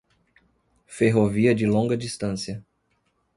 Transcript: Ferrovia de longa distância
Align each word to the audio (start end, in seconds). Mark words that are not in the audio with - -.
Ferrovia 0.87 1.53
de 1.53 1.67
longa 1.67 1.95
distância 1.95 2.65